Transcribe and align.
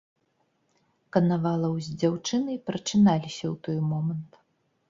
Канавалаў 1.17 1.73
з 1.87 1.97
дзяўчынай 2.05 2.57
прачыналіся 2.71 3.45
ў 3.51 3.55
той 3.69 3.79
момант. 3.95 4.31